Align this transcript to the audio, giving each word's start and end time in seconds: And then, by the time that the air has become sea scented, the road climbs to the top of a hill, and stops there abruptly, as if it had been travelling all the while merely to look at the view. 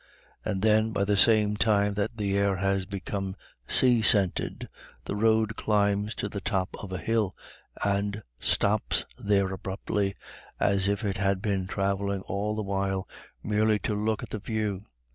And 0.43 0.63
then, 0.63 0.91
by 0.93 1.05
the 1.05 1.15
time 1.15 1.93
that 1.93 2.17
the 2.17 2.35
air 2.35 2.55
has 2.55 2.87
become 2.87 3.35
sea 3.67 4.01
scented, 4.01 4.67
the 5.05 5.15
road 5.15 5.55
climbs 5.55 6.15
to 6.15 6.27
the 6.27 6.41
top 6.41 6.69
of 6.83 6.91
a 6.91 6.97
hill, 6.97 7.35
and 7.85 8.23
stops 8.39 9.05
there 9.19 9.53
abruptly, 9.53 10.15
as 10.59 10.87
if 10.87 11.03
it 11.03 11.17
had 11.17 11.39
been 11.39 11.67
travelling 11.67 12.21
all 12.21 12.55
the 12.55 12.63
while 12.63 13.07
merely 13.43 13.77
to 13.85 13.93
look 13.93 14.23
at 14.23 14.31
the 14.31 14.39
view. 14.39 14.87